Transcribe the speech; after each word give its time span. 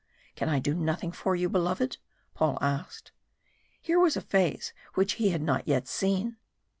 "Can 0.35 0.49
I 0.49 0.57
do 0.57 0.73
nothing 0.73 1.11
for 1.11 1.35
you, 1.35 1.47
beloved?" 1.47 1.97
Paul 2.33 2.57
asked. 2.59 3.11
Here 3.79 3.99
was 3.99 4.17
a 4.17 4.21
phase 4.21 4.73
which 4.95 5.13
he 5.21 5.29
had 5.29 5.43
not 5.43 5.67
yet 5.67 5.87
seen. 5.87 6.37